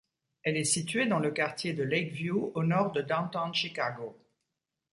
Elle 0.41 0.57
est 0.57 0.63
située 0.63 1.05
dans 1.05 1.19
le 1.19 1.29
quartier 1.29 1.73
de 1.73 1.83
Lakeview 1.83 2.53
au 2.55 2.63
nord 2.63 2.91
de 2.91 3.03
Downtown 3.03 3.53
Chicago. 3.53 4.17